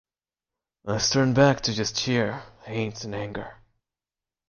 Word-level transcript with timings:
It's 0.87 1.11
turned 1.11 1.35
back 1.35 1.61
to 1.61 1.73
just 1.73 1.95
sheer 1.95 2.39
hate 2.63 3.03
and 3.03 3.13
anger. 3.13 3.57